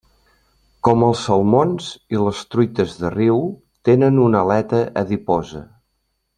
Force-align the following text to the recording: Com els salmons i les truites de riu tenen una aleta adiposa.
Com 0.87 1.03
els 1.07 1.19
salmons 1.27 1.89
i 2.15 2.23
les 2.23 2.41
truites 2.55 2.97
de 3.03 3.13
riu 3.17 3.45
tenen 3.91 4.21
una 4.27 4.43
aleta 4.47 4.85
adiposa. 5.07 5.67